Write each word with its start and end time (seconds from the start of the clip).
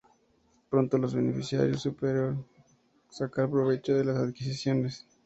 Pronto, 0.71 0.97
los 0.97 1.13
beneficiarios 1.13 1.83
supieron 1.83 2.43
sacar 3.07 3.51
provecho 3.51 3.93
de 3.93 4.05
las 4.05 4.17
adquisiciones. 4.17 5.05